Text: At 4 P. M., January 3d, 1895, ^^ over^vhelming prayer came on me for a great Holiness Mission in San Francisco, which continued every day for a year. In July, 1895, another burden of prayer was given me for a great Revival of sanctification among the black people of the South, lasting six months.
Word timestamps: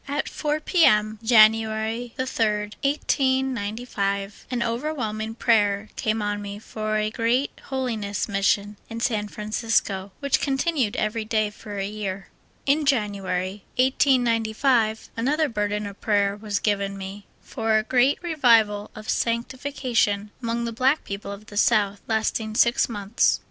At 0.07 0.27
4 0.27 0.59
P. 0.61 0.83
M., 0.83 1.19
January 1.21 2.15
3d, 2.17 2.73
1895, 2.83 4.47
^^ 4.51 4.55
over^vhelming 4.63 5.37
prayer 5.37 5.89
came 5.95 6.23
on 6.23 6.41
me 6.41 6.57
for 6.57 6.97
a 6.97 7.11
great 7.11 7.51
Holiness 7.65 8.27
Mission 8.27 8.77
in 8.89 8.99
San 8.99 9.27
Francisco, 9.27 10.11
which 10.19 10.41
continued 10.41 10.95
every 10.95 11.23
day 11.23 11.51
for 11.51 11.77
a 11.77 11.85
year. 11.87 12.29
In 12.65 12.83
July, 12.83 13.61
1895, 13.77 15.11
another 15.15 15.47
burden 15.47 15.85
of 15.85 16.01
prayer 16.01 16.35
was 16.35 16.57
given 16.57 16.97
me 16.97 17.27
for 17.39 17.77
a 17.77 17.83
great 17.83 18.17
Revival 18.23 18.89
of 18.95 19.07
sanctification 19.07 20.31
among 20.41 20.65
the 20.65 20.71
black 20.73 21.03
people 21.03 21.31
of 21.31 21.45
the 21.45 21.57
South, 21.57 22.01
lasting 22.07 22.55
six 22.55 22.89
months. 22.89 23.39